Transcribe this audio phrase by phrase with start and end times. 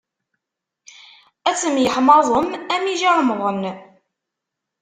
[1.49, 3.61] Ad temyeḥmaẓem am yijirmeḍen.